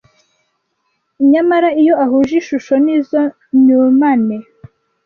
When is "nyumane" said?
3.65-4.35